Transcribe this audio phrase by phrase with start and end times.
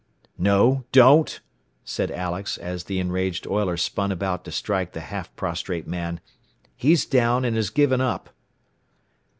[0.39, 1.41] "No don't!"
[1.85, 6.21] said Alex, as the enraged oiler spun about to strike the half prostrate man.
[6.75, 8.31] "He's down, and has given up."